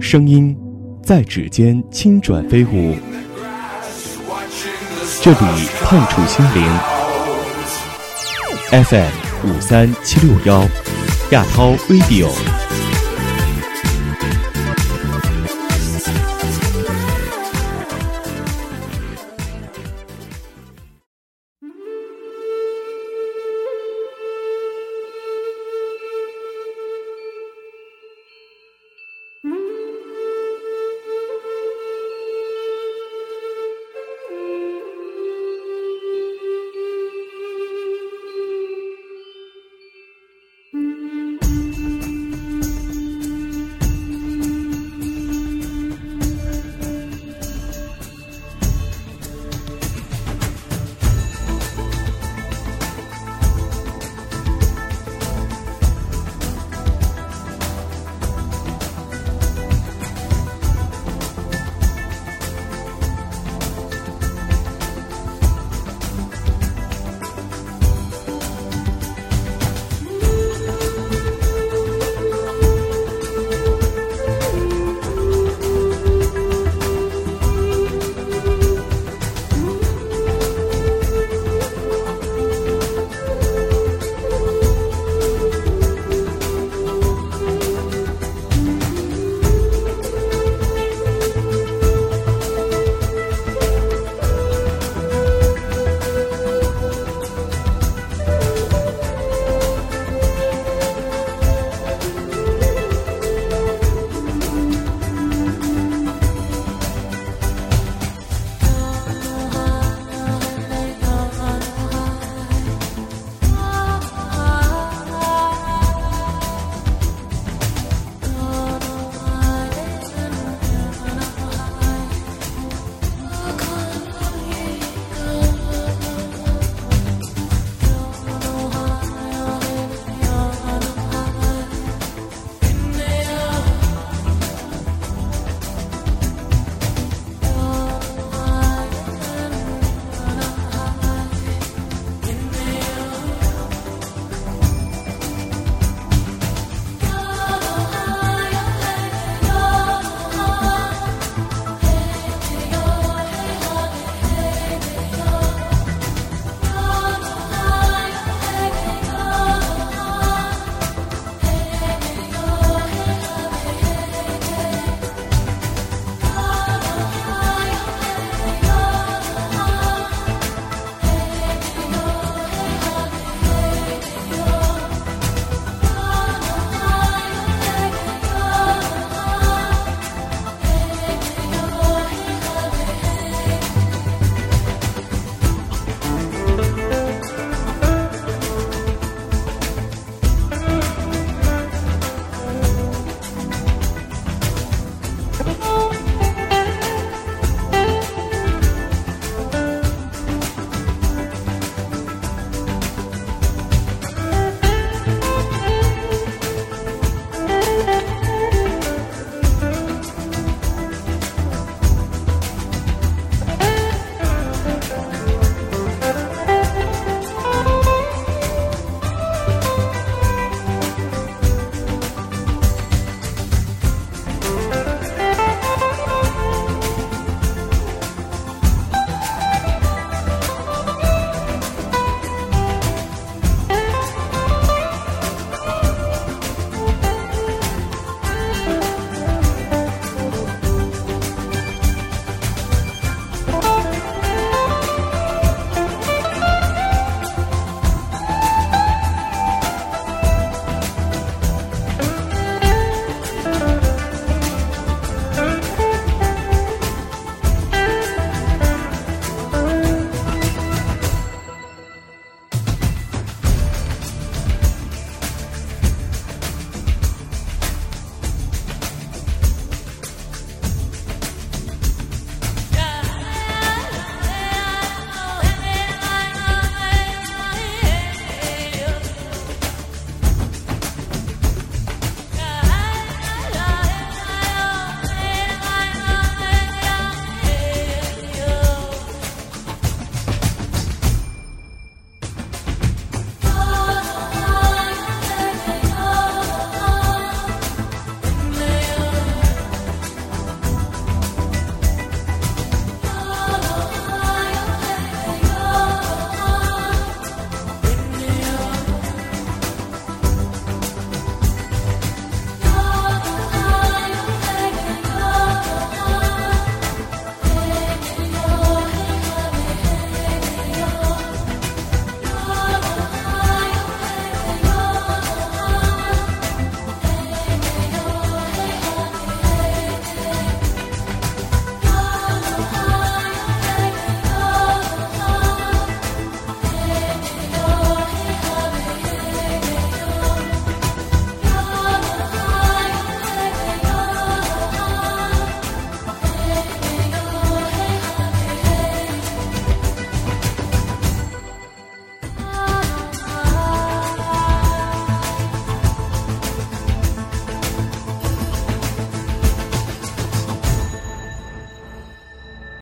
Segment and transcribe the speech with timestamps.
[0.00, 0.56] 声音
[1.02, 2.94] 在指尖轻转飞舞。
[5.20, 6.64] 这里碰触心灵
[8.70, 9.10] fm
[9.44, 10.62] 五三七六幺
[11.32, 12.30] 亚涛 video